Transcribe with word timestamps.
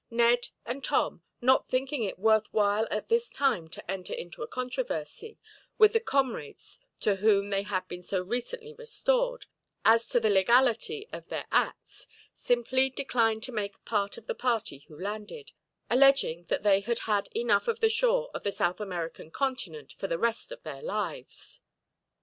Ned 0.09 0.47
and 0.65 0.83
Tom, 0.83 1.21
not 1.41 1.67
thinking 1.67 2.01
it 2.03 2.17
worth 2.17 2.51
while 2.51 2.87
at 2.89 3.07
this 3.07 3.29
time 3.29 3.67
to 3.67 3.91
enter 3.91 4.15
into 4.15 4.41
a 4.41 4.47
controversy, 4.47 5.37
with 5.77 5.93
the 5.93 5.99
comrades 5.99 6.79
to 7.01 7.17
whom 7.17 7.51
they 7.51 7.61
had 7.61 7.87
been 7.87 8.01
so 8.01 8.19
recently 8.23 8.73
restored, 8.73 9.45
as 9.85 10.09
to 10.09 10.19
the 10.19 10.31
legality 10.31 11.07
of 11.13 11.27
their 11.29 11.45
acts, 11.51 12.07
simply 12.33 12.89
declined 12.89 13.43
to 13.43 13.51
make 13.51 13.85
part 13.85 14.17
of 14.17 14.25
the 14.25 14.33
party 14.33 14.79
who 14.87 14.99
landed; 14.99 15.51
alleging 15.87 16.45
that 16.45 16.63
they 16.63 16.79
had 16.79 17.01
had 17.05 17.29
enough 17.35 17.67
of 17.67 17.79
the 17.79 17.87
shore 17.87 18.31
of 18.33 18.41
the 18.43 18.51
South 18.51 18.79
American 18.81 19.29
continent 19.29 19.93
for 19.93 20.07
the 20.07 20.17
rest 20.17 20.51
of 20.51 20.63
their 20.63 20.81
lives. 20.81 21.61